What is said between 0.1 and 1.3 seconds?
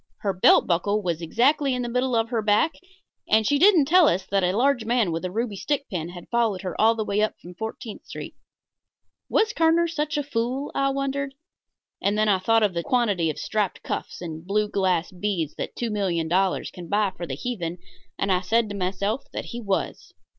Her belt buckle was